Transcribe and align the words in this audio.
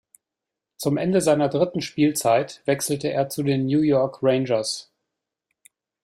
Zum 0.77 0.97
Ende 0.97 1.21
seiner 1.21 1.47
dritten 1.47 1.79
Spielzeit 1.81 2.63
wechselte 2.65 3.09
er 3.09 3.29
zu 3.29 3.43
den 3.43 3.67
New 3.67 3.81
York 3.81 4.21
Rangers. 4.23 4.91